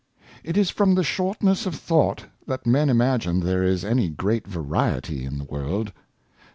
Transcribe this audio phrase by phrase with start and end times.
[0.43, 5.25] IT is from the Shortness of Thought, that Men imagine there is any great Variety
[5.25, 5.93] in the World.